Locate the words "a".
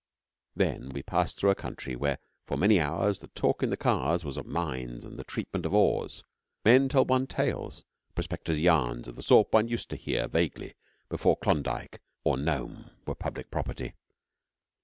1.51-1.61